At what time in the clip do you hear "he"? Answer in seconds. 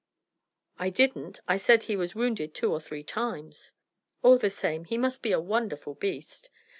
1.83-1.95, 4.85-4.97